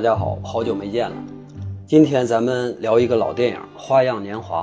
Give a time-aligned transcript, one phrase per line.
[0.00, 1.16] 大家好，好久没见了。
[1.86, 4.62] 今天咱们聊一个老电影《花样年华》。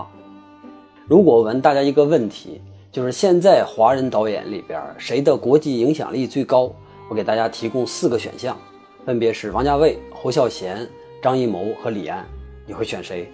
[1.05, 2.59] 如果问大家一个问题，
[2.91, 6.73] 就是现在华人导演里边谁的国际影响力最高？
[7.07, 8.57] 我给大家提供四个选项，
[9.05, 10.89] 分别是王家卫、侯孝贤、
[11.21, 12.25] 张艺谋和李安。
[12.65, 13.31] 你会选谁？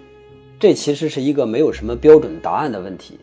[0.60, 3.18] 这其实是一个没有什么标准答案的问题。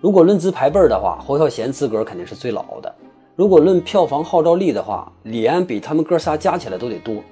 [0.00, 2.92] 如果论资排辈的话，侯孝贤资格肯定是最老的。
[3.36, 7.22] 如果论票房号召力的话，李安比他们哥仨加起来都得多。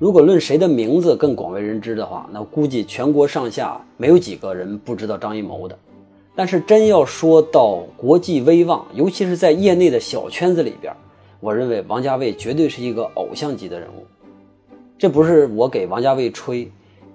[0.00, 5.78] 如果论谁的名字更广为人知的话，那估计全国上下没有几个人不知道张艺谋的。
[6.34, 10.90] 但是真要说到国际威望，尤其是在业内的小圈子里边，
[11.38, 14.06] 我认为王家卫绝对是一个偶像级的人物。
[14.96, 16.60] 这不是我给王家卫吹，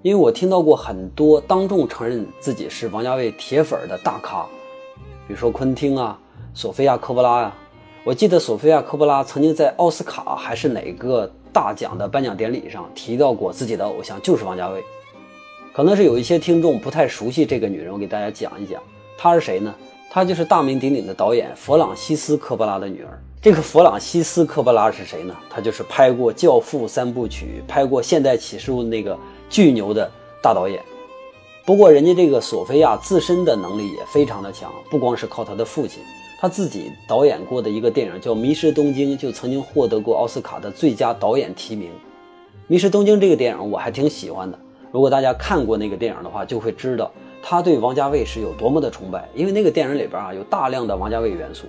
[0.02, 4.46] 因为我听到过很多当众承认自己是王家卫铁粉的大咖，
[5.26, 6.16] 比如说昆汀啊、
[6.54, 7.52] 索菲亚·科波拉呀。
[8.04, 14.84] 我记得索菲亚·科波拉曾经在奥斯卡还是哪个大奖的颁奖典礼上提到过自己的偶像就是王家卫。
[15.72, 18.78] 可能是有一些听众不太熟悉这个女人，我给大家讲一讲，
[19.16, 19.74] 她是谁呢？
[20.10, 23.18] 她就是大名鼎鼎的导演弗朗西斯·科波拉的女儿。
[23.40, 25.34] 这个弗朗西斯·科波拉是谁呢？
[25.48, 30.10] 他就是拍过《教父》三部曲、拍过《现代启示录》那个巨牛的
[30.42, 30.82] 大导演。
[31.64, 36.02] 不过，人家这个索菲亚自身的能力也非常的强，不光是靠她的父亲。
[36.38, 41.88] 他自己导演过的一个电影叫《迷失东京》，就曾经获得过奥斯卡的最佳导演提名。
[42.66, 44.58] 《迷失东京》这个电影我还挺喜欢的。
[44.92, 47.10] 如果大家看过那个电影的话，就会知道
[47.42, 49.26] 他对王家卫是有多么的崇拜。
[49.34, 51.66] 因为那个电影里边啊有大量的王家卫元素。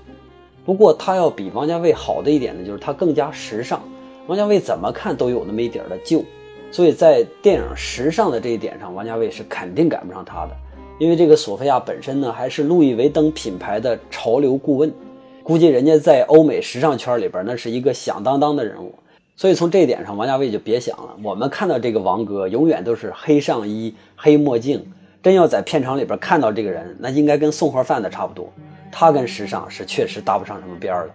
[0.66, 3.82] 不过他要比王家卫好的一点呢，就是他更加时尚。
[4.28, 6.22] 王家卫怎么看都有那么一点的旧，
[6.72, 10.52] 所以在电影时尚的这一点上，王家卫是肯定赶不上他的。
[11.00, 14.92] 因为这个索菲亚本身呢，还是路易威登品牌的潮流顾问，
[15.44, 18.96] 估计人家在欧美时尚圈里边那是一个响当当的人物，
[19.36, 21.16] 所以从这一点上，王家卫就别想了。
[21.24, 24.84] 我们看到这个王哥永远都是黑上衣、黑墨镜，
[25.22, 28.52] 真要在片场里边看到这个人，那应该跟送盒饭的差不多。
[28.92, 31.14] 他跟时尚是确实搭不上什么边儿了。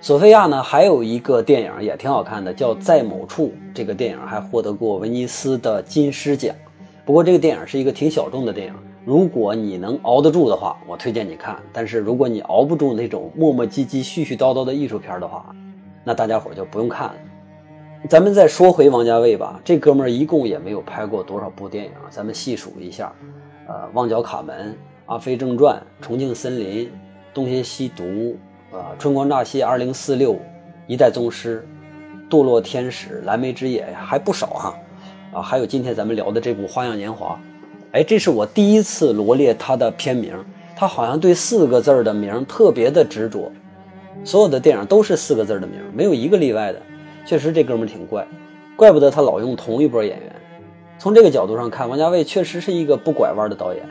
[0.00, 6.54] 索菲亚呢，还有一个电影也挺好看的，叫《在某处》，这个电影还获得过威尼斯的金狮奖。
[7.04, 8.74] 不过这个电影是一个挺小众的电影。
[9.04, 11.56] 如果你能熬得住的话，我推荐你看。
[11.72, 15.54] 但是如果你熬不住那种磨磨唧唧、絮絮叨叨的艺术片的话，
[16.04, 17.14] 那大家伙就不用看了。
[18.08, 23.12] 咱们再说回王家卫吧，这哥们儿一共也没有拍过多少部电影，咱们细数一下：
[23.66, 24.70] 呃，《旺角卡门》
[25.06, 26.86] 《阿飞正传》《重庆森林》
[27.34, 28.04] 《东邪西毒》
[28.72, 30.34] 呃，《春光乍泄》《二零四六》
[30.86, 31.66] 《一代宗师》
[32.32, 34.74] 《堕落天使》《蓝莓之夜》还不少哈。
[35.32, 37.38] 啊，还有今天咱们聊的这部《花样年华》。
[37.92, 40.32] 哎，这是我第一次罗列他的片名，
[40.74, 43.52] 他好像对四个字的名特别的执着，
[44.24, 46.80] 所有的电影都是四个字的名，没有一个例外的。
[47.26, 48.26] 确实，这哥们挺怪，
[48.76, 50.32] 怪不得他老用同一波演员。
[50.98, 53.82] 从这个角度上看，王家卫确实是一个不拐弯的导演。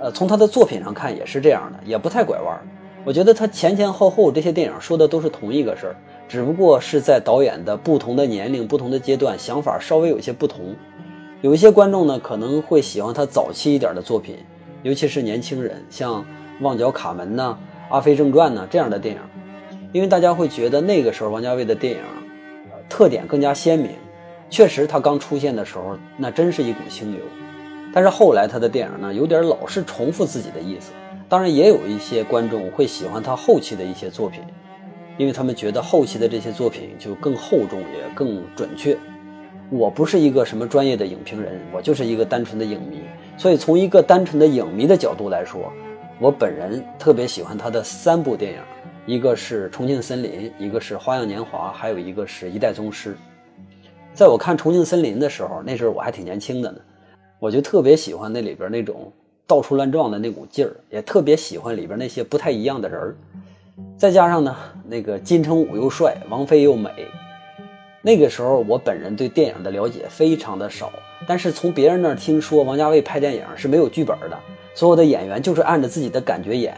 [0.00, 2.60] 呃，从他的作品上看也是这样的，也不太拐弯。
[3.04, 10.74] 我觉得他前前后后这些电影说的都是同一个事儿，只不过是在导演的不同的年龄、不同的阶段，想法稍微有些不同。
[11.44, 14.38] 有一些观众呢可能会喜欢他早期一点的作品，
[14.82, 16.22] 尤其是年轻人，像
[16.62, 17.58] 《旺角卡门》呐，
[17.94, 19.20] 《阿飞正传》呐这样的电影，
[19.92, 22.00] 因为大家会觉得那个时候王家卫的电影，
[22.88, 23.90] 特点更加鲜明。
[24.48, 27.20] 确实，他刚出现的时候，那真是一股清流。
[27.92, 30.92] 但是后来他的电影呢，有点老是重复自己的意思。
[31.28, 34.40] 当然，也有一些观众会喜欢他后期的一些作品，
[35.18, 38.96] 因为他们觉得后期的这些作品就更厚重，也更准确。
[39.70, 43.00] 我不是一个什么专业的影评人，我就是一个单纯的影迷。
[43.36, 45.72] 所以从一个单纯的影迷的角度来说，
[46.20, 48.58] 我本人特别喜欢他的三部电影，
[49.06, 53.16] 一个是《重庆森林》，一个是《花样年华》，还有一个是一代宗师。
[54.12, 56.78] 在我看《重庆森林》的时候，那时候我还挺年轻的呢，
[57.40, 59.12] 我就特别喜欢那里边那种
[59.46, 63.16] 到处乱撞的那股劲儿，也特别喜欢里边那些不太一样的人儿。
[63.98, 64.54] 再加上呢，
[64.86, 66.90] 那个金城武又帅，王菲又美。
[68.06, 70.92] 那个时候我本人对电影的了解非常的少，
[71.26, 74.38] 但是从别人那儿听说王家卫拍电影是没有剧本的，
[74.74, 76.76] 所有的演员就是按着自己的感觉演，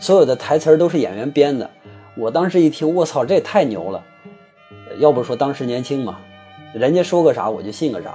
[0.00, 1.70] 所有的台词都是演员编的。
[2.16, 4.02] 我当时一听，我操，这也太牛了！
[4.98, 6.18] 要不说当时年轻嘛，
[6.74, 8.12] 人家说个啥我就信个啥。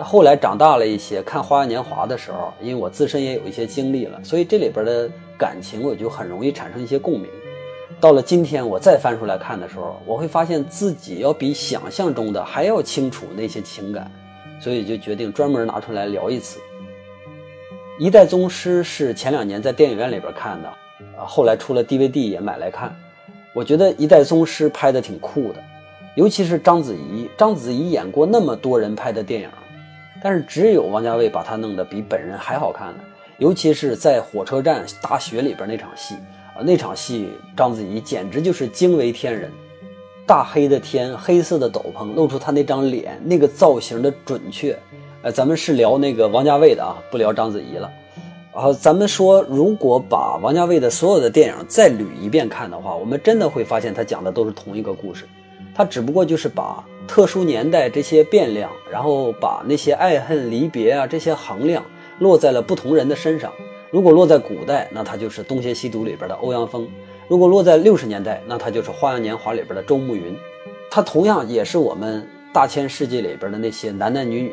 [0.00, 5.08] 后来长大了一些，看《花样年华》的时候，因为我自身也有一些经历了，所以这里边的
[5.38, 7.28] 感情我就很容易产生一些共鸣。
[8.00, 14.10] 到了今天，我再翻出来看的时候，我会发现自己要比想象中的还要清楚那些情感，
[14.60, 16.60] 所以就决定专门拿出来聊一次。
[17.98, 20.68] 《一代宗师》是前两年在电影院里边看的，
[21.18, 22.94] 啊，后来出了 DVD 也买来看。
[23.52, 25.60] 我觉得《一代宗师》拍的挺酷的，
[26.14, 29.48] 尤其是章子怡，章子怡演过那么多人拍的电影，
[30.22, 33.00] 但是只有王家卫把她弄得比本人还好看呢。
[33.38, 36.14] 尤其是在火车站大雪里边那场戏
[36.64, 39.50] 那场戏章子怡简直就是惊为天人。
[40.26, 44.78] 大黑的天，黑色的斗篷，露出她那张脸，那个造型的准确。
[45.22, 47.90] 呃，咱们是聊那个王家卫的啊，不聊章子怡了。
[48.52, 55.24] 啊咱们说，如果把王家卫的所有的电影再捋一遍看的话，我们真的会发现他讲的都是同一个故事。
[55.74, 61.84] 他只不过就是把特殊年代这些变量，然后把那些爱恨离别啊这些衡量
[62.18, 63.52] 落在了不同人的身上。
[63.90, 66.86] 如果落在古代，那他就是《东邪西毒》里边的欧阳锋；
[67.26, 70.36] 如果落在六十年代，那他就是《花样年华》里边的周慕云。
[70.90, 74.52] 他同样也是我们大千世界里边的那些男男女女。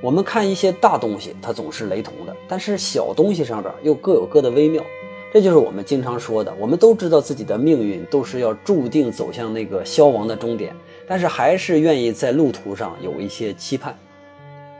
[0.00, 4.82] 我们看一些大东西，它总是雷同的，但是小东西上边又各有各的微妙。
[5.30, 10.74] 这就是我们经常说的，我们都知道自己的命运都是要注定走向那个消亡的终点，
[11.06, 13.94] 但是还是愿意在路途上有一些期盼。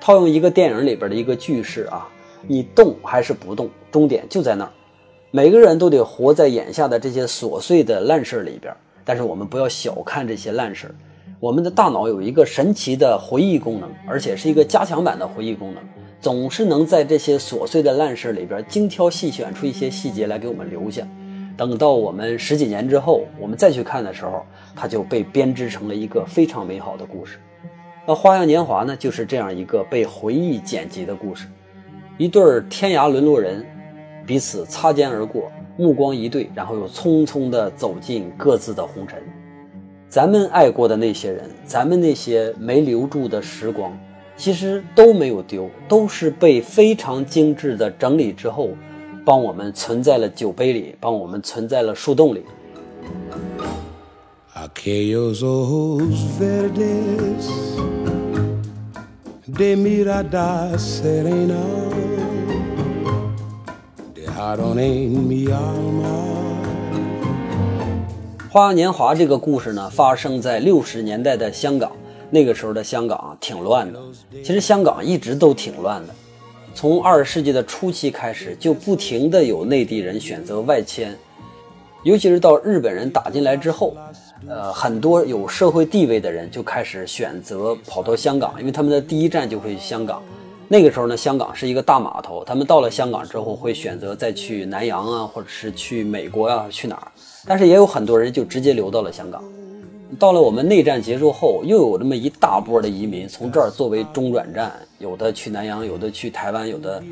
[0.01, 2.09] 套用一个电影里边的一个句式啊，
[2.49, 4.71] 你动还是不动，终点就在那儿。
[5.31, 8.75] 每个人都得活在眼下的这些琐碎的烂事里边，
[9.05, 10.93] 但是我们不要小看这些烂事。
[11.39, 15.83] 我们的大脑有一个神奇的回忆功能，而且是一个加强版的回忆功能。
[16.21, 21.07] 总是能在这些琐碎的烂事里边精挑细选出一些细节来给我们留下，
[21.57, 24.43] 等到我们十几年之后，我们再去看的时候，
[24.75, 27.39] 它就被编织成了一个非常美好的故事。
[28.05, 31.47] 那《花样年华》呢，就是这样一个被回忆剪辑的故事。
[32.19, 33.65] 一对天涯沦落人，
[34.27, 39.23] 彼此擦肩而过，目光一对，然后又匆匆地走进各自的红尘。
[40.09, 43.97] 咱们爱过的那些人，咱们那些没留住的时光。
[44.37, 48.71] 其实都没有丢，都是被非常精致的整理之后，
[49.25, 52.45] 帮我们存在了酒杯里，帮我们存在了树洞里。
[59.51, 60.23] The mirror
[68.51, 71.91] 花样年华这个故事呢，发生在六十年代的香港。
[72.31, 73.99] 那个时候的香港，挺乱的。
[74.45, 76.15] 其实香港一直都挺乱的，
[76.75, 81.17] 从二十世纪的初期开始，就不停的有内地人选择外迁，
[82.03, 83.97] 尤其是到日本人打进来之后，
[84.47, 90.23] 呃，很多有社会地位的人就开始选择跑到香港，因为他们的第一站就会香港。
[90.69, 97.09] 那个时候呢，香港是一个大码头，他们到了香港之后会选择再去南洋啊，或者是去美国啊，去哪儿？
[97.47, 99.43] 但是也有很多人就直接留到了香港。
[100.19, 107.03] 到了我们内战结束后，又有这么一大波的移民从这儿作为中转站，有的去南洋，有的去台湾，有的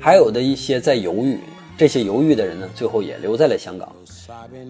[0.00, 1.38] 还有的一些在犹豫。
[1.78, 3.86] 这些犹豫的人呢，最后也留在了香港。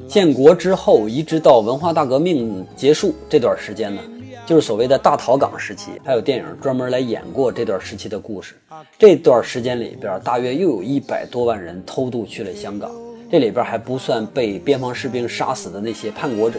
[0.09, 4.01] 建国之后，一直到文化大革命结束这段时间呢，
[4.47, 8.55] 就是所谓的大逃港时期，还有电影专门来演过这段时期的故事。
[8.99, 12.91] 这段时间里边，大约又有一百多万人偷渡去了香港，
[13.31, 16.59] 这里边还不算被边防士兵杀死的那些叛国者。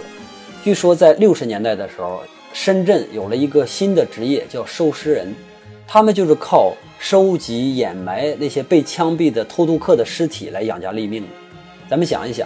[0.64, 2.22] 据说在六十年代的时候，
[2.54, 5.34] 深圳有了一个新的职业，叫收尸人。
[5.90, 11.30] 他们就是靠收集、掩埋那些被枪毙的偷渡客的尸体来养家立命的。
[11.90, 12.46] 咱们想一想，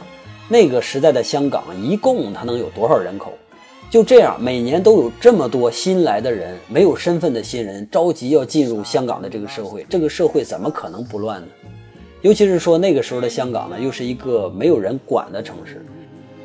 [0.51, 3.31] 那个时代的香港，一共它能有多少人口？
[3.89, 11.47] 就这样，每年都有这么多新来的人，没有身份的新人，着急要进入香港的这个社会，这个社会怎么可能不乱呢？
[12.21, 15.85] 尤其是说那个时候的香港呢，又是一个没有人管的城市。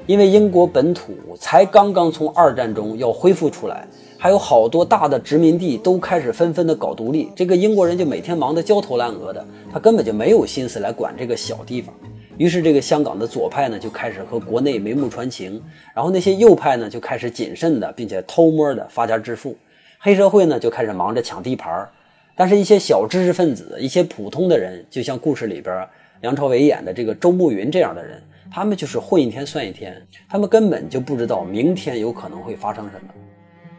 [0.07, 11.93] 因为英国本土才刚刚从二战中要恢复出来，还有好多大的殖民地都开始纷纷的搞独立，这个英国人就每天忙得焦头烂额的，他根本就没有心思来管这个小地方。
[12.39, 15.63] 于是这个香港的左派呢就开始和国内眉目传情，
[15.95, 19.57] 然后那些右派呢就开始谨慎的并且偷摸的发家致富，
[19.99, 21.91] 黑社会呢就开始忙着抢地盘儿
[22.39, 25.89] 但是，一些小知识分子、一些普通的人，就像故事里边
[26.21, 28.23] 梁朝伟演的这个周慕云这样的人。
[28.53, 33.09] 他们就是混一天算一天，他们根本就不知道明天有可能会发生什么。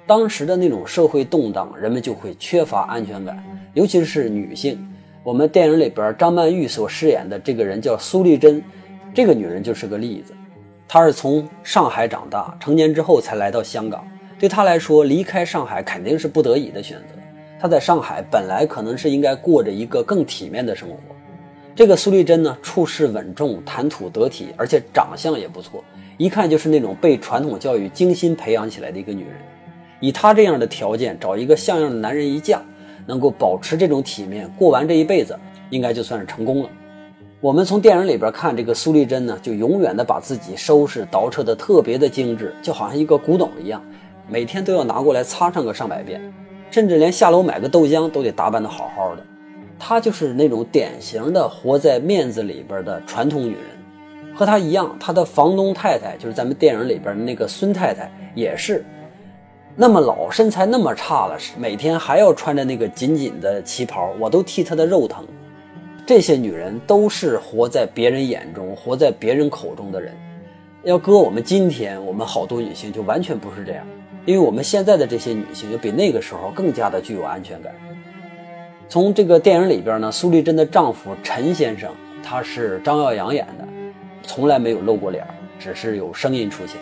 [0.07, 3.41] 当时的那种社会动荡，人们就会缺乏安全感，
[3.75, 4.77] 尤其是女性。
[5.27, 8.63] 我们电影里边张曼玉所饰演的这个人叫苏丽珍，
[9.13, 10.33] 这个女人就是个例子。
[10.87, 14.07] 她是从上海长大，成年之后才来到香港。
[14.39, 17.15] 对她来说，离开上海肯定是不得已的选择。
[17.59, 20.95] 她在上海本来可能是应该过着一个更体面的生活。
[21.75, 25.83] 这个苏丽珍呢，处事稳重，谈吐得体，而且长相也不错，
[26.15, 29.33] 一看就是那种被传统教育精心培养起来的一个女人。
[29.99, 32.61] 以她这样的条件，找一个像样的男人一嫁，
[33.07, 35.35] 能够保持这种体面，过完这一辈子，
[35.71, 36.69] 应该就算是成功了。
[37.39, 43.81] 我们从电影里边看，这个苏丽珍呢，就永远的把自己收拾捯饬的特别的精致，就好像一个古董一样，
[44.27, 46.21] 每天都要拿过来擦上个上百遍，
[46.69, 49.23] 甚至连下楼买个豆浆都得打扮得好好的。
[49.79, 58.83] 她就是那种典型的活在面子里边的传统女人，和她一样，她的房东太太就是咱们电影里边的那个孙太太，也是
[59.79, 65.23] 那么老，身材那么差了，每天还要穿着那个紧紧的旗袍，我都替她的肉疼。
[66.03, 70.15] 这些女人都是活在别人眼中、活在别人口中的人。
[70.81, 73.85] 要搁我们今天，我们好多女性就完全不是这样，
[74.25, 77.71] 因为我们现在的这些女性就比那个时候更加的具有安全感。
[78.89, 81.91] 从这个电影里边呢，苏丽珍的丈夫陈先生，
[82.23, 83.67] 他是张耀扬演的，
[84.23, 85.23] 从来没有露过脸，
[85.59, 86.77] 只是有声音出现。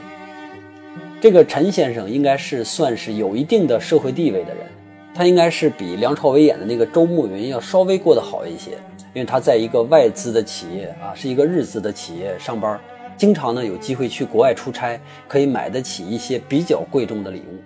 [1.26, 4.68] 这个陈先生应该是算是有一定的社会地位的人，
[5.12, 8.74] 他应该是比梁朝伟演的那个周慕云要稍微过得好一些，
[9.12, 12.80] 因为他在一个外资的企业啊，是一个日资的企业上班，
[13.18, 17.58] 经常呢有机会去国外出差，可以买得起一些比较贵重的礼物。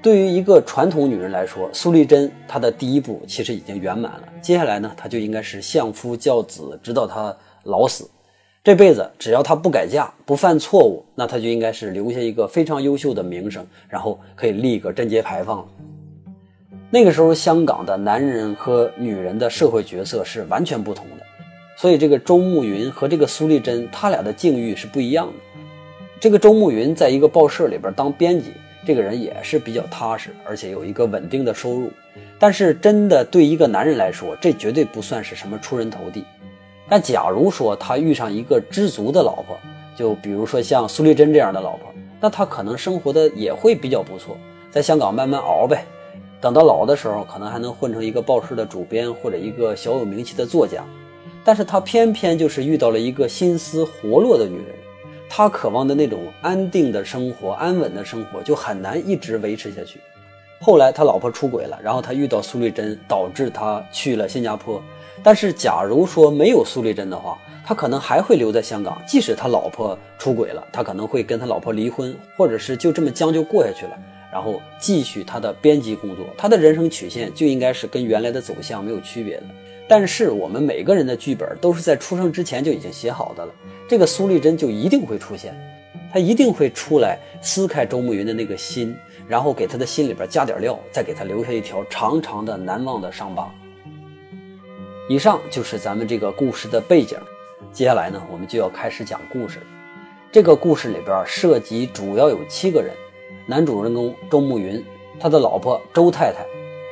[0.00, 4.22] 对于一个传统女人来说，苏丽珍她的第一步其实已经圆满了。
[4.40, 8.08] 接下来呢，她就应该是相夫教子，直到她老死。
[8.66, 15.64] 这辈子只要他不改嫁、不犯错误，那他就应该是留下一个非常优秀的名声，然后可以立个贞节牌坊。
[16.90, 21.24] 那个时候，香港的男人和女人的社会角色是完全不同的，
[21.76, 25.32] 所以这个周慕云和这个苏丽珍，他俩的境遇是不一样的。
[26.18, 28.50] 这个周慕云在一个报社里边当编辑。
[28.84, 31.88] 这个人也是比较踏实，而且有一个稳定的收入。
[32.36, 36.24] 但是，真的对一个男人来说，这绝对不算是什么出人头地。
[36.88, 39.56] 但假如说他遇上一个知足的老婆，
[39.96, 44.36] 就比如说像苏丽珍这样的老婆，那他可能生活的也会比较不错，
[44.70, 45.84] 在香港慢慢熬呗。
[46.40, 50.84] 等到老的时候，可能还能混成一个报社的主编或者一个小有名气的作家。
[51.42, 54.74] 但是他偏偏就是遇到了一个心思活络的女人。
[55.28, 59.98] 他渴望的那种安定的生活、安稳的生活就很难一直维持下去。
[60.60, 64.80] 后来他老婆出轨了，然后他遇到苏丽珍，导致他去了新加坡。
[65.22, 69.00] 但是，假如说没有苏丽珍的话，他可能还会留在香港。
[69.06, 73.98] 即使他老婆出轨了，他可能会跟他老婆离婚，或者是就这么将就过下去了，
[74.32, 76.26] 然后继续他的编辑工作。
[76.36, 79.44] 他的人生曲线就应该是跟原来的走向没有区别的。
[79.88, 83.52] 但是，我们每个人的剧本都是在出生之前就已经写好的了。
[83.88, 85.54] 这个苏丽珍就一定会出现，
[86.12, 88.96] 她一定会出来撕开周慕云的那个心，
[89.26, 93.52] 然后给他的心里边加点料，再给他留下一条长长的难忘的伤疤。
[95.08, 97.16] 以上就是咱们这个故事的背景，
[97.72, 99.60] 接下来呢，我们就要开始讲故事。
[100.32, 102.92] 这个故事里边涉及主要有七个人：
[103.46, 104.84] 男主人公周慕云，
[105.20, 106.44] 他的老婆周太太，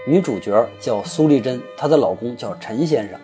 [0.07, 3.19] 女主角叫苏丽珍，她的老公叫陈先生。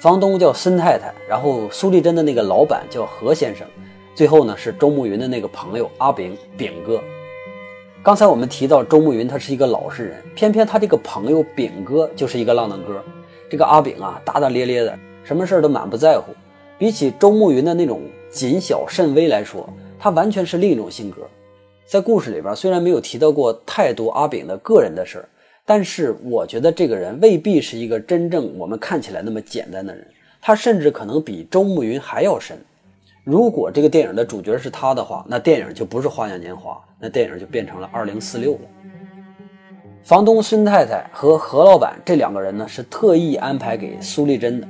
[0.00, 3.66] 房东叫孙太太，然后苏丽珍的那个老板叫何先生，
[4.14, 6.98] 最后呢是周慕云的那个朋友阿炳炳哥。
[8.02, 13.04] 刚才我们提到周慕云他是一个老实人，偏偏他这个朋友炳哥就是一个浪荡哥。
[13.52, 16.32] 这个阿炳啊大大咧咧的，什么事儿都满不在乎。
[16.78, 19.68] 比起周慕云的那种谨小慎微来说，
[19.98, 21.28] 他完全是另一种性格。
[21.84, 25.28] 在故事里边虽然没有提到过太多阿炳的个人的事儿。
[25.66, 30.06] 但是我觉得这个人未必是一个真正我们看起来那么简单的人，
[30.40, 32.56] 他甚至可能比周慕云还要深。
[33.22, 38.60] 如果这个电影的主角是他的话，那电影就不是《花样年华》，那电影就变成了《二零四六》了。
[40.04, 44.66] 房东孙太太和何老板这两个人呢，是特意安排给苏丽珍的。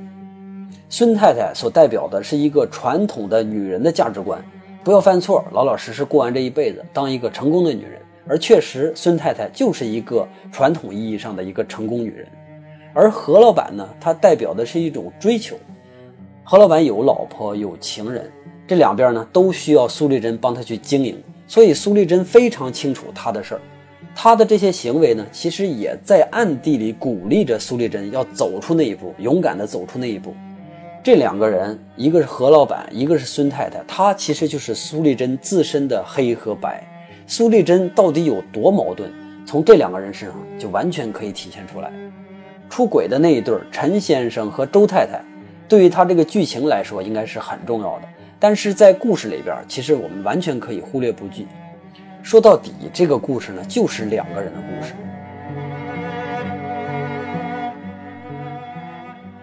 [0.89, 4.39] 孙太太所代表的是一个传统的女人的价值观，
[4.83, 7.99] 不要犯错，老老实实过完这一辈子，当一个成功的女人。
[8.27, 12.27] 而确实，孙太太就是一个传统意义上的一个成功女人，
[12.93, 15.57] 而何老板呢，他代表的是一种追求。
[16.43, 18.31] 何老板有老婆有情人，
[18.67, 23.61] 这两边呢都需要苏丽珍帮他去经营，所以苏丽珍非常清楚他的事儿。
[24.15, 30.33] 他的这些行为呢，其实也在暗地里鼓励着苏丽珍要走出那一步，勇敢地走出那一步。
[31.03, 36.81] 这两个人，一个是何老板，一个是孙太太，他其实就是苏丽珍自身的黑和白。
[37.27, 39.11] 苏丽珍到底有多矛盾？
[39.45, 41.91] 从这两个人身上就完全可以体现出来。
[42.69, 45.21] 出轨的那一对陈先生和周太太，
[45.67, 48.07] 对于他这个剧情来说应该是很重要的。
[48.39, 51.47] 但是在故事里边，其实我们完全可以忽略不计。
[52.23, 54.93] 说到底，这个故事呢，就是两个人的故事。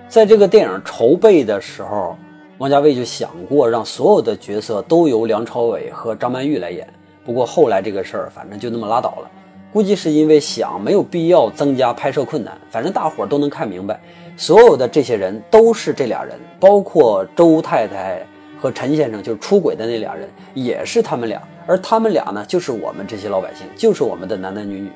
[0.09, 2.17] 在这个电影筹备的时候，
[2.57, 6.89] 王家卫就想过让所有的角色都由梁朝伟和张曼玉来演。
[7.23, 9.31] 不过后来这个事儿，反正就那么拉倒了。
[9.73, 14.01] 估计是因为想没有必要增加拍摄困难，反正大伙儿都能看明白，
[14.39, 18.27] 所有的这些人都是这俩人，包括周太太
[18.59, 21.41] 和陈先生，就是出轨的那俩人，也是他们俩。
[21.71, 24.91] 而他们俩呢，就是我们这些老百姓，就是我们的男男女女。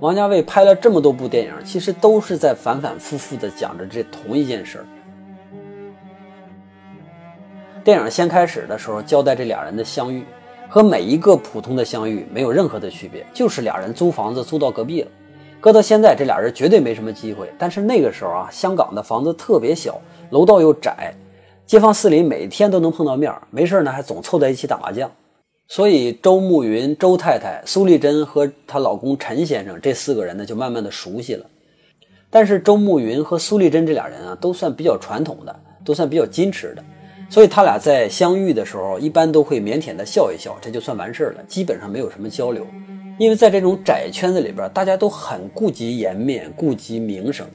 [0.00, 4.84] 王家卫拍了这么多部电影，其实都是在反反复复的讲着这同一件事儿。
[7.84, 10.24] 电影先开始的时候，交代这俩人的相遇，
[10.68, 15.08] 和每一个普通的相遇没有任何的区别，就是俩人租房子租到隔壁了。
[15.60, 17.48] 搁到现在，这俩人绝对没什么机会。
[17.56, 20.00] 但是那个时候啊，香港的房子特别小，
[20.30, 21.14] 楼道又窄，
[21.66, 25.08] 街坊四邻每天都能碰到面，没事呢还总凑在一起打麻将。
[25.72, 31.46] 所以，周慕云、周太太、苏丽珍和她老公陈先生这四个人呢，就慢慢的熟悉了。
[32.28, 36.82] 但是，周慕云和苏丽珍这俩人啊，都算比较传统的，都算比较矜持的。
[37.30, 42.66] 所以，他俩在相遇的时候，一般都会腼腆的笑一笑，这就算完事儿了，基本上没有什么交流。
[43.16, 47.46] 因为在这种窄圈子里边，大家都很顾及颜面，顾及名声。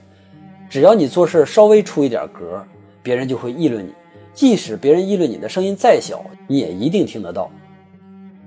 [0.70, 2.66] 只要你做事稍微出一点格，
[3.04, 3.92] 别人就会议论你。
[4.34, 7.52] 即使别人议论你的声音再小，你也一定听得到。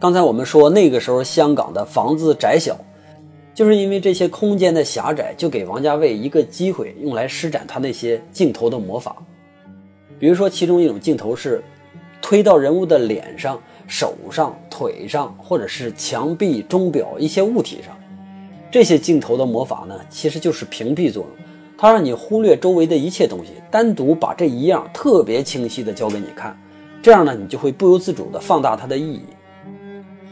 [0.01, 2.77] 刚才我们说，那个时候香港的房子窄小，
[3.53, 9.17] 就是因为这些空间的狭窄，就给王家卫一个机会，用来施展他那些镜头的魔法。
[10.21, 11.61] 比如说，其中一种镜头是
[12.23, 17.93] 推到人物的脸上、手上、腿上，或者是墙壁、钟表一些物体上。
[18.71, 26.57] 这些镜头的魔法呢，其实就是屏蔽作用，它让你忽略周围的一切东西，单独把这一样特别清晰的交给你看。
[27.03, 29.23] 这样呢，你就会不由自主的放大它的意义。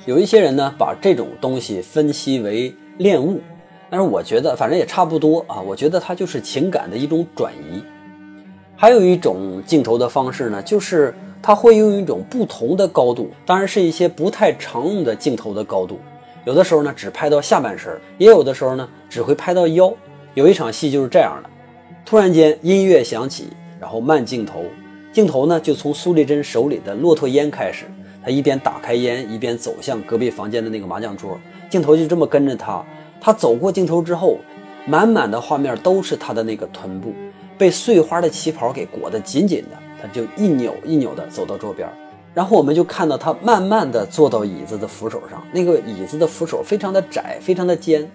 [0.07, 3.41] 有一些人呢，把这种东西分析为恋物，
[3.91, 5.61] 但是我觉得反正也差不多啊。
[5.61, 7.83] 我觉得它就是情感的一种转移。
[8.77, 15.99] 还有一种镜头的方式呢，就是它会用一种不同的高度，当然是一些不太常用的镜头的高度。
[16.45, 19.93] 有的时候呢，只拍到下半身，也有的时候呢，只会拍到腰。
[20.35, 21.51] 有一场戏就是这样的：
[22.05, 23.49] 突然间音乐响起，
[23.81, 24.63] 然后慢镜头，
[25.13, 27.87] 镜头呢就从苏丽珍手里的骆驼烟开始。
[28.27, 31.39] 他一边打开烟，一边走向隔壁房间的那个麻将桌，
[31.71, 32.85] 镜头就这么跟着他。
[33.21, 34.41] 他走过镜头之后，
[34.85, 37.15] 满满的画面都是他的那个臀部
[37.57, 39.79] 被碎花的旗袍给裹得紧紧的。
[40.03, 41.89] 他就一扭一扭的走到桌边，
[42.35, 45.41] 然后我们就看到他慢慢的坐到椅子的扶手上。
[45.53, 48.11] 那个椅子的扶手非常的窄，非常的尖，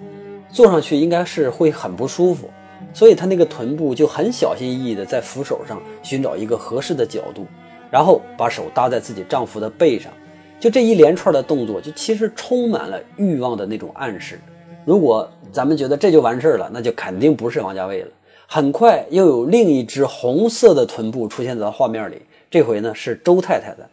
[0.49, 2.49] 坐上去应该是会很不舒服。
[2.93, 7.47] 所以他那个臀部就很小心翼翼的在扶手上寻找一个合适的角度。
[7.91, 10.11] 然后把手搭在自己丈夫的背上，
[10.59, 14.39] 就这一连串的动作，就其实充满了欲望的那种暗示。
[14.85, 18.07] 如果咱们觉得这就完事儿了，那就肯定不是王家卫了。
[18.47, 23.89] 很快又有另一只红色的臀部出现在画面里，这回呢是周太太的，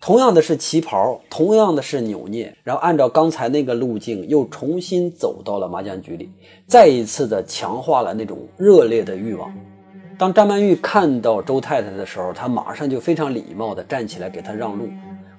[0.00, 6.30] 同样的是旗袍，同样的是扭捏，然后按照刚才那个路径又重新走到了麻将局里，
[6.66, 9.52] 再一次的强化了那种热烈的欲望。
[10.16, 14.88] 当张曼玉看到周太太的时候，她马上就非常礼貌地站起来给她让路。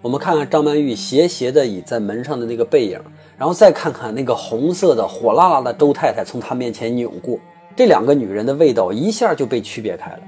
[0.01, 2.99] 我们看看张曼玉斜斜的倚在门上的那个背影，
[3.37, 7.39] 然后再看看那个红色的火辣辣的周太太从她面前扭过，
[7.73, 10.19] 这两个女人的味道一下就被区别开了。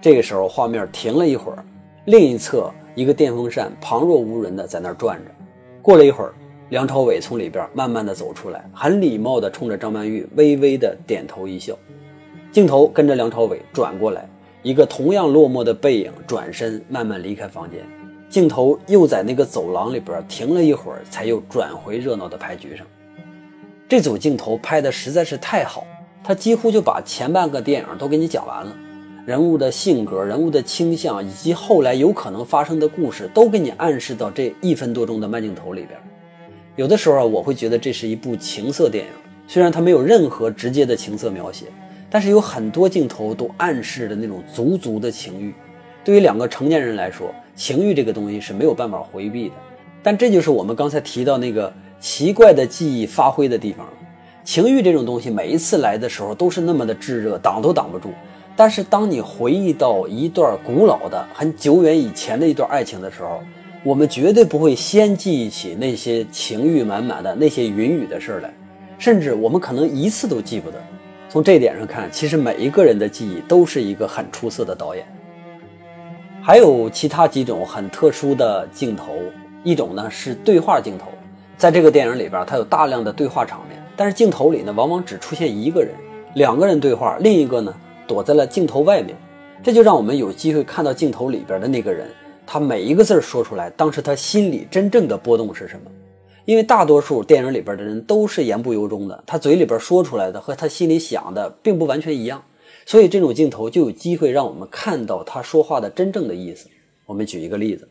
[0.00, 1.64] 这个时候，画面停了一会儿，
[2.04, 5.30] 另一侧一个电风扇旁若无人的在那儿转着。
[5.82, 6.32] 过了一会儿，
[6.68, 11.76] 梁朝伟从里边慢慢的走出来，很礼貌的冲着张曼玉微微的点头一笑。
[12.56, 14.26] 镜头跟着梁朝伟转过来，
[14.62, 17.80] 一个同样落寞的背影转身慢慢离开房间。
[18.30, 22.86] 镜头又在那个走廊里边停了一会儿，才又转回热闹的牌局上。
[23.86, 25.86] 这组镜头拍的实在是太好，
[26.24, 28.74] 他几乎就把前半个电影都给你讲完了，
[29.26, 36.00] 人物的性格、人物的倾向以及后来有可能发生的故事，都给你暗示到这一分多钟的慢镜头里边。
[36.76, 39.10] 有的时候啊，我会觉得这是一部情色电影，
[39.46, 41.66] 虽然它没有任何直接的情色描写。
[42.10, 45.52] 但是有很多镜头都暗示着那种足足的情欲，
[46.04, 49.54] 对于两个成年人来说，情欲这个东西是没有办法回避的。
[50.02, 53.92] 但这就是我们刚才提到那个奇怪的记忆发挥的地方了。
[54.44, 58.10] 情欲这种东西，每一次来的时候都是那么的炙热，挡都挡不住。
[58.54, 63.42] 但是当你回忆到一段古老的、很久远以前的一段爱情的时候，
[63.82, 68.54] 我们绝对不会先记忆起那些情欲满满的那些云雨的事来，
[68.98, 70.78] 甚至我们可能一次都记不得。
[71.28, 75.06] 从这点上看，其实每一个人的记忆都是一个很出色的导演。
[76.40, 79.16] 还有其他几种很特殊的镜头，
[79.64, 81.08] 一种呢是对话镜头，
[81.56, 85.92] 在这个电影里边，它有大量的对话场面，但是镜头里呢往往只出现一个人，
[86.34, 87.74] 两个人对话，另一个呢
[88.06, 89.16] 躲在了镜头外面，
[89.64, 92.08] 这就让我们有机会看到镜头里边的那个人，
[92.46, 95.90] 他每一个字说出来，当时他心里真正的波动是什么。
[96.46, 102.42] 因为大多数电影里边的人都是言不由衷的，他嘴里边说出来的和他心里想的并不完全一样，
[102.86, 106.68] 所以这种镜头就有机会让我们看到他说话的真正的意思。
[107.04, 107.88] 我们举一个例子，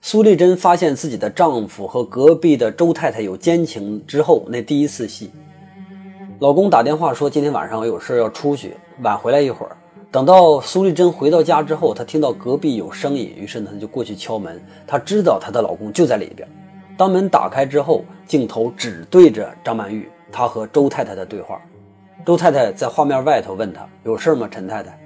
[0.00, 5.30] 苏丽珍发现自己的丈夫和隔壁的周太太有奸情之后，那第一次戏，
[6.38, 9.76] 老公打电话说今天晚上我有事要出去，晚回来一会儿。
[10.12, 14.64] 等到苏丽珍回到家之后，她听到隔壁有声音，于是呢，她就过去敲门。
[14.86, 16.48] 她知道她的老公就在里边。
[16.96, 21.60] 当门打开之后，镜头只对着张曼玉，她和周太太的对话。
[22.24, 24.48] 周太太在画面外头问她有事吗？
[24.48, 24.96] 陈太太。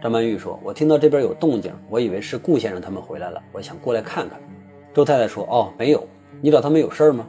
[0.00, 4.38] 张曼玉说：“我听到这边有动静，我以为是顾先生他们回来了，我想过来看看。”
[4.94, 6.06] 周太太说：“哦，没有，
[6.40, 7.26] 你找他们有事吗？”“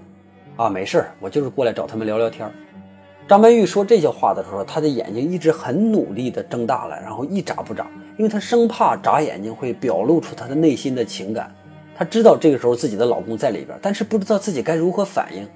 [0.55, 2.47] 啊，没事我就是过来找他们聊聊天。”
[3.27, 7.87] 张曼玉说这些话的时候，她的眼睛一直很努力地睁大了，然后一眨不眨，
[8.19, 11.51] 因为她生怕眨眼睛会表露出她的内心的情感。
[11.97, 15.47] 她知道这个时候自己的老公在里边，但是不知道自己该如何反应。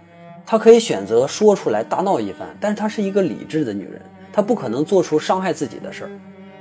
[0.46, 6.12] 她可以选择说出来大闹一番，但是她是一个理智的女人，她不可能做出伤害自己的事儿。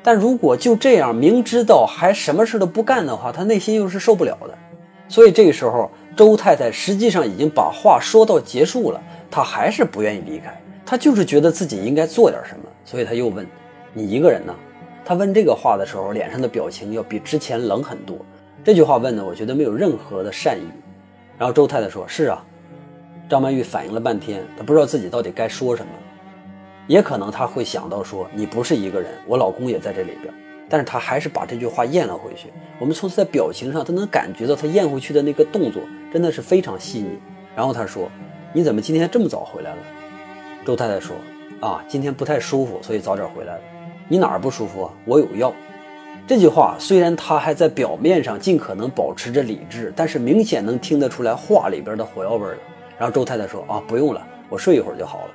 [0.03, 4.59] 但如果就这样明知道还什么事都不干的话，她内心又是受不了的。
[5.09, 10.61] 所以这个时候，周太太实际上已经把话说到结束了，她还是不愿意离开。
[10.85, 13.47] 她就是觉得自己应该做点什么，所以她又问
[13.95, 14.55] ：“你一个人呢？”
[15.05, 18.19] 她问这个话的时候，脸上的表情要比之前冷很多。
[18.69, 20.63] 这句话问的，我觉得没有任何的善意。
[21.39, 22.45] 然后周太太说：“是啊。”
[23.27, 25.91] 张曼玉反应了半天，她不知道自己到底该说什么。
[26.87, 30.31] 也可能她会想到说你不是一个人，我老公也在这里边，
[30.69, 32.51] 但是她还是把这句话咽了回去。
[32.79, 35.81] 我们从她的表情上，她能感觉到她咽回去的那个动作
[36.13, 37.19] 真的是非常细腻。
[37.57, 38.11] 然后她说
[38.53, 39.79] ：“你怎么今天这么早回来了？”
[40.67, 41.17] 周太太说
[41.67, 43.61] ：“啊，今天不太舒服，所以早点回来了。
[44.09, 44.93] 你哪儿不舒服啊？
[45.07, 45.51] 我有药。”
[46.29, 52.59] 这句话虽然他还在表面上尽可能保持着理智，但是明显能听得出来话里边的火药味了。
[52.99, 55.31] 然后周太太说：“啊，不用了，我睡一会儿就好了。”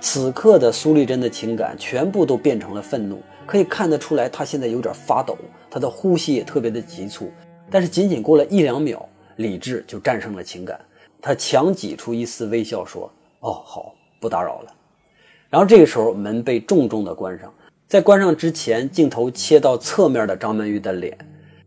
[0.00, 5.36] 此刻的苏丽珍的情感全部都变成了愤怒，可以看得出来，她现在有点发抖，
[5.70, 7.30] 她的呼吸也特别的急促。
[7.70, 9.06] 但是仅仅过了一两秒，
[9.36, 10.80] 理智就战胜了情感，
[11.20, 14.72] 她强挤出一丝微笑，说：“哦，好，不打扰了。”
[15.50, 17.52] 然后这个时候门被重重的关上，
[17.88, 21.16] 在关上之前，镜头切到侧面的张曼玉的脸。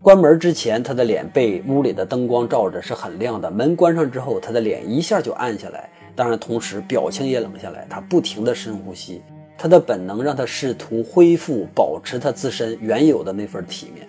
[0.03, 5.89] 关门之前，她的脸被屋里的灯光照着是很亮的，门关上之后，她的脸一下就暗下来。
[6.15, 7.87] 当然，同时表情也冷下来。
[7.89, 9.23] 他不停地深呼吸，
[9.57, 14.07] 他的本能让他试图恢复、保持他自身原有的那份体面。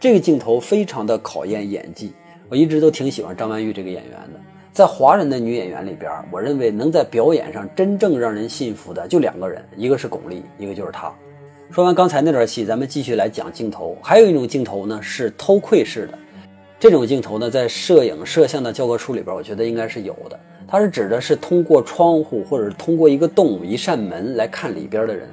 [0.00, 2.12] 这个镜头非常的考验演技。
[2.48, 4.40] 我一直都挺喜欢张曼玉这个演员的。
[4.72, 11.12] 在华人的女演员里边，我认为能在表演上真正让人信服的就两个人，一个是巩俐，一个就是她。
[11.72, 13.96] 说完刚才那段戏，咱们继续来讲镜头。
[14.00, 16.18] 还有一种镜头呢，是偷窥式的。
[16.78, 20.38] 这种镜头呢，在摄影摄像的教科书里边，我觉得应该是有的。
[20.68, 25.28] 它是指的是通过窗户或者通过一个洞、一扇门来看里边的人，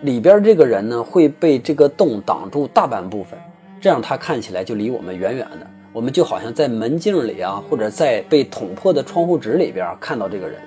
[0.00, 3.38] 里边这个人呢会被这个洞挡住大半部分，
[3.78, 10.58] 这样他看起来就离我们远远的，我们就好像在门镜里啊，或者在被捅破的窗户纸里边看到这个人，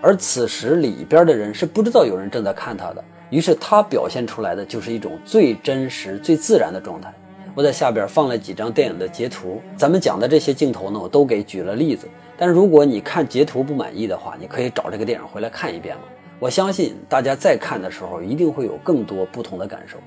[0.00, 7.12] 而此时里边的人是不知道有人正在看他的，于是他表现出来的就是一种最真实、最自然的状态。
[7.52, 12.06] 我在下边放了几张电影的截图，咱们讲的这些镜头呢，我都给举了例子。
[12.38, 16.02] 但如果你看截图不满意的话，你可以找这个电影回来看一遍了。
[16.38, 19.98] 我相信大家在看的时候一定会有更多不同的感受。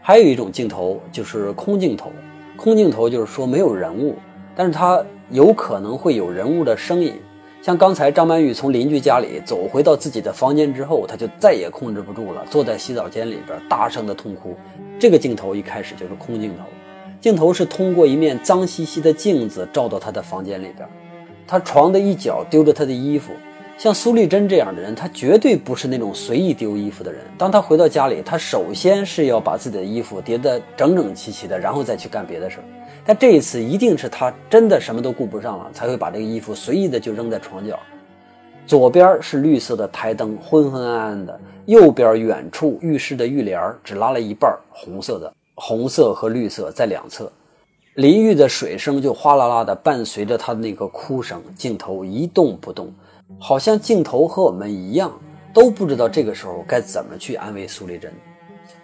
[0.00, 2.12] 还有一种镜头就是空镜头，
[2.56, 4.16] 空镜头就是说没有人物，
[4.54, 7.14] 但是它有可能会有人物的声音。
[7.60, 14.54] 像刚才张曼玉从邻居家里走回到自己的房间之后，她就再也控制不住了，坐在洗澡间里边大声的痛哭。
[14.98, 16.64] 这个镜头一开始就是空镜头，
[17.20, 20.88] 镜头是通过一面脏兮兮的镜子照到她的房间里边。
[21.46, 23.32] 他床的一角丢着他的衣服，
[23.76, 27.20] 像苏丽珍这样的人，她绝对不是那种随意丢衣服的人。
[27.36, 32.64] 当她回到家里，她首先是要把自己的衣服叠得整整齐齐的，然后再去干别的事儿。
[33.04, 37.78] 但这一次一定是她真的什么都顾不上了，才会把这个衣服随意的就扔在床角。
[38.66, 47.30] 左边是绿色的台灯，昏昏暗暗的；右边远处浴室的浴帘只拉了一半，红色的，红色和绿色在两侧。
[47.96, 52.90] 淋浴的水声就哗啦啦的伴随着她的那个哭声，镜头一动不动，
[53.38, 55.12] 好像镜头和我们一样，
[55.52, 58.12] 都不知道这个时候该怎么去安慰苏丽珍。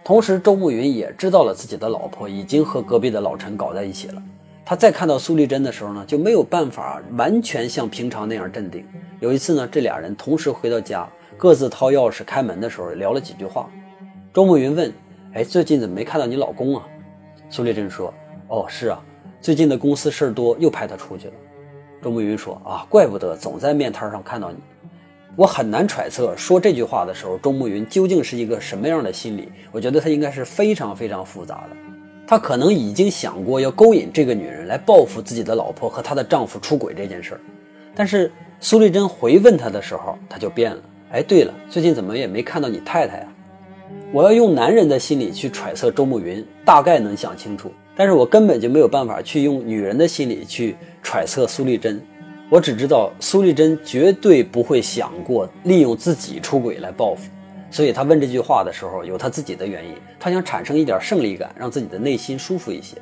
[0.05, 4.23] 同时，周慕云也知道了自己的老婆已经和隔壁的老陈搞在一起了。
[4.65, 8.87] 他再看到苏丽珍的时候呢，就没有办法完全像平常那样镇定。
[9.19, 13.69] 有一次呢，这俩人同时回到家，各自掏钥匙开门的时候，聊了几句话。
[14.33, 14.93] 周慕云问
[15.35, 16.87] ：“哎，最近怎么没看到你老公啊？”
[17.51, 18.13] 苏丽珍说。
[18.49, 19.03] 哦，是啊，
[19.41, 21.35] 最近的公司事儿多，又派他出去了。
[22.03, 24.57] 周慕云说：“啊，怪不得总在面摊上看到你。”
[25.37, 29.49] 我很难揣测说这句话的时候，周慕云究竟是一个什么样的心理。
[29.71, 31.77] 我觉得他应该是非常非常复杂的。
[32.27, 37.41] 他可能已经想过要勾引这个女人来报复自己的老婆和她的丈夫出轨这件事儿。
[37.95, 40.83] 但是苏丽珍回问他的时候，他就变了。
[41.13, 43.29] 哎，对了，最近怎么也没看到你太太啊？
[44.13, 52.01] 我要用男人的心理去揣测周慕云，大概能想清楚，但是我根本就没有办法去用女人的心理去揣测苏丽珍。
[52.49, 57.31] 我只知道苏丽珍绝对不会想过利用自己出轨来报复，
[57.71, 62.97] 所以她问这句话的时候有她自己的原因，她想产生一点胜利感，让自己的内心舒服一些。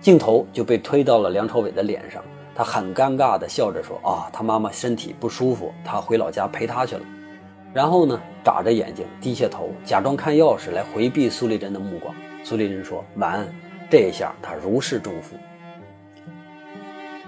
[0.00, 2.22] 镜头就被推到了梁朝伟的脸上。
[2.54, 7.02] 他很尴尬地笑着说：“啊，他妈妈身体不舒服，他回老家陪她去了。”
[7.72, 12.14] 然后呢，眨着眼睛，低下头，假装看钥匙来回避苏丽珍的目光。
[12.44, 13.46] 苏丽珍说：“晚安。”
[13.92, 15.36] 这一下，他如释重负。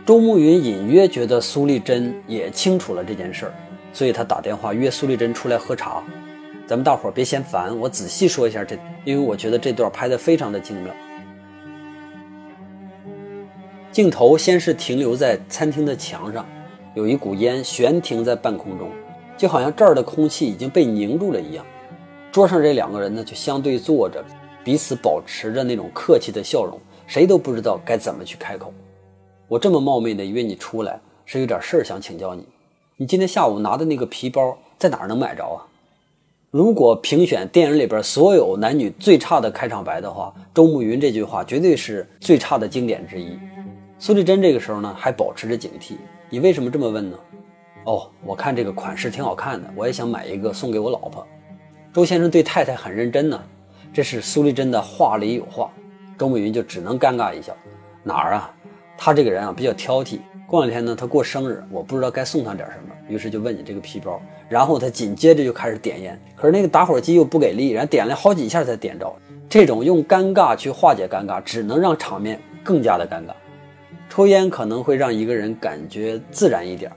[0.07, 3.55] 周慕云隐约觉得苏丽珍也清楚了这件事儿，
[3.93, 6.03] 所以他打电话约苏丽珍出来喝茶。
[6.67, 10.91] 咱们大伙儿别嫌烦，我仔细说一下这，因为我觉得这段拍得非常的精妙。
[13.93, 16.47] 镜头先是停留在餐厅的墙上，
[16.95, 18.89] 有一股烟悬停在半空中，
[19.37, 21.63] 就好像这儿的空气已经被凝住了一样。
[22.33, 24.25] 桌上这两个人呢，就相对坐着，
[24.65, 28.73] 彼此保持着那种客气的笑容，谁都不知道该怎么去开口。
[29.47, 32.47] 我这么冒昧的约你出来，是有点事儿想请教你。
[32.97, 35.67] 你今天下午拿的那个皮包在哪儿能买着啊？
[36.51, 43.37] 如果评选电影里边所有男女最差的开场白的话，周慕云这句话绝对是最差的经典之一。
[43.99, 45.95] 苏丽珍这个时候呢，还保持着警惕。
[46.31, 47.19] 你为什么这么问呢？
[47.85, 51.27] 哦，我看这个款式挺好看的，我也想买一个送给我老婆。
[51.93, 53.43] 周先生对太太很认真呢。
[53.95, 55.71] 这是苏丽珍的话里有话，
[56.19, 57.57] 周慕云就只能尴尬一笑。
[58.03, 58.53] 哪儿啊？
[58.99, 60.19] 他这个人啊比较挑剔。
[60.49, 64.21] 过两天呢，他过生日，我不知道该送他点什么，于是就问你这个皮包。
[64.49, 69.15] 然后他紧接着就开始点烟，可是那个打火机又不给力，然后点了好几下才点着。
[69.49, 73.31] 这种用尴尬去化解尴尬，只能让场面更加的尴尬。
[74.11, 76.91] 抽烟可能会让一个人感觉自然一点，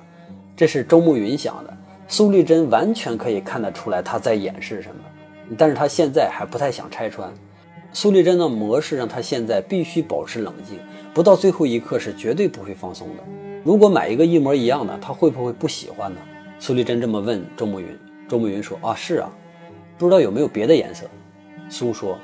[0.55, 1.71] 这是周慕云想的。
[2.07, 5.01] 苏丽珍完全可以看得出来他在掩饰什么，
[5.55, 7.31] 但是他现在还不太想拆穿。
[7.93, 10.79] 苏丽珍的模式让他现在必须保持冷静，
[11.13, 13.23] 不到最后一刻是绝对不会放松的。
[13.63, 16.19] 如果买一个一模一样的，他会不会不喜欢呢？
[16.59, 17.87] 苏丽珍这么问周慕云，
[18.27, 19.29] 周慕云说：“啊，是啊，
[19.97, 21.05] 不知道有没有别的颜色。”
[21.69, 22.17] 苏说。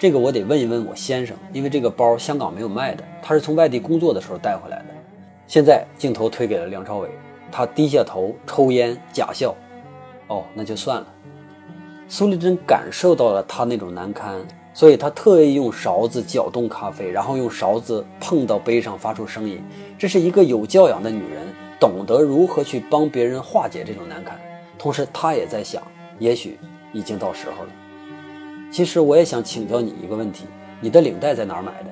[0.00, 4.84] 这个我得问一问我先生，因为这个包香港没有卖的，他是从外地工作的时候带回来的。
[5.48, 7.08] 现在镜头推给了梁朝伟，
[7.50, 9.52] 他低下头抽烟假笑。
[10.28, 11.06] 哦，那就算了。
[12.10, 14.40] 苏丽珍感受到了他那种难堪，
[14.72, 19.62] 所以她特意用勺子搅动咖啡，然后用勺子碰到杯上发出声音。
[19.98, 21.46] 这是一个有教养的女人，
[21.78, 24.40] 懂得如何去帮别人化解这种难堪。
[24.78, 25.82] 同时，她也在想，
[26.18, 26.58] 也许
[26.94, 27.70] 已经到时候了。
[28.72, 30.46] 其实我也想请教你一个问题：
[30.80, 31.90] 你的领带在哪儿买的？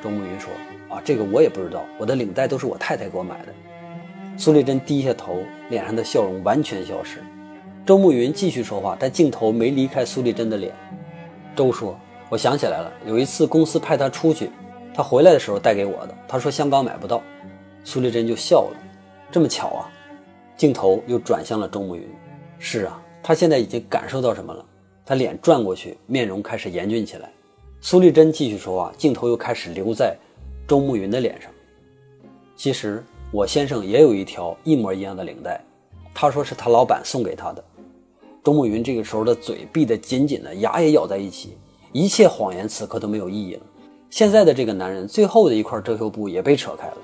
[0.00, 0.52] 周慕云说
[0.88, 3.52] ：“啊，这个我也不知道，我的领带都是我太太给我买的。”
[4.38, 7.20] 苏丽珍低下头，脸上的笑容完全消失。
[7.90, 10.72] 周慕云继续说话，但镜头没离开苏丽珍的脸。
[11.56, 11.98] 周说
[12.30, 14.48] ：“我想起来了，有一次公司派他出去，
[14.94, 16.14] 他回来的时候带给我的。
[16.28, 17.20] 他说香港买不到。”
[17.82, 18.76] 苏丽珍就笑了
[19.28, 19.90] ：“这么巧啊！”
[20.56, 22.08] 镜头又转向了周慕云
[22.60, 24.64] ：“是啊，他现在已经感受到什么了？”
[25.04, 27.28] 他脸转过去，面容开始严峻起来。
[27.80, 30.16] 苏丽珍继续说话，镜头又开始留在
[30.68, 31.50] 周慕云的脸上。
[32.54, 35.60] 其实我先生也有一条一模一样的领带，
[36.14, 37.64] 他说是他老板送给他的。
[38.42, 41.58] 周慕云这个时候的嘴闭得紧紧的，牙也咬在一起，
[41.92, 43.62] 一切谎言此刻都没有意义了。
[44.08, 46.96] 现在的这个男人，最后的一块遮羞布也被扯开了。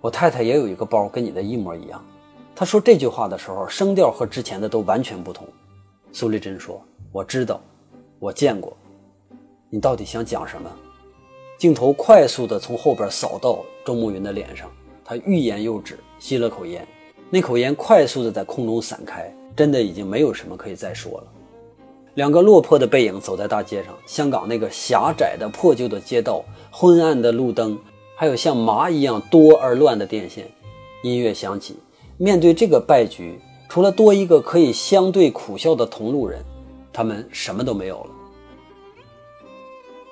[0.00, 2.04] 我太太也有一个包，跟你的一模一样。
[2.54, 5.46] 他说这句话的时候，声调和之前的都完全不同。
[6.12, 7.60] 苏丽珍说：“我知道，
[8.18, 8.76] 我见过。
[9.70, 10.70] 你到底想讲什么？”
[11.56, 14.68] 镜头快速地从后边扫到周慕云的脸上，
[15.04, 16.86] 他欲言又止，吸了口烟，
[17.34, 21.24] 那口烟快速的在空中散开，真的已经没有什么可以再说了。
[22.12, 27.78] 两个落魄的背影走在大街上，香港那个狭窄的破旧的街道，昏暗的路灯，
[28.16, 30.46] 还有像麻一样多而乱的电线。
[31.02, 31.76] 音乐响起，
[32.18, 33.40] 面对这个败局。
[33.66, 36.44] 除了多一个可以相对苦笑的同路人，
[36.92, 38.10] 他们什么都没有了。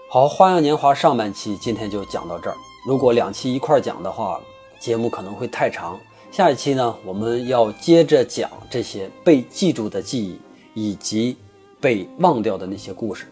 [0.09, 2.57] 好，《花样年华》上半期今天就讲到这儿。
[2.87, 4.41] 如果两期一块讲的话，
[4.79, 6.01] 节目可能会太长。
[6.31, 10.39] 下一期呢，我们要接着讲这些被记住的记忆，
[10.75, 11.37] 以及
[11.81, 13.27] 被忘掉的那些故事。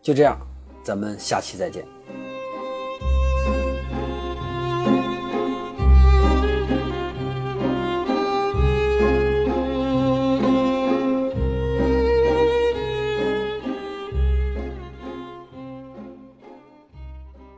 [0.00, 0.38] 就这样，
[0.84, 1.84] 咱们下期再见。